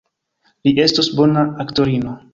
Vi 0.67 0.73
estus 0.85 1.11
bona 1.19 1.47
aktorino. 1.67 2.21